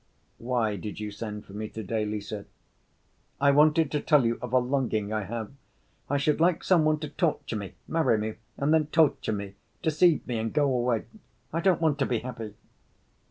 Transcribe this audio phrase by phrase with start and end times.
[0.39, 2.45] "Why did you send for me to‐day, Lise?"
[3.39, 5.51] "I wanted to tell you of a longing I have.
[6.09, 9.53] I should like some one to torture me, marry me and then torture me,
[9.83, 11.05] deceive me and go away.
[11.53, 12.55] I don't want to be happy."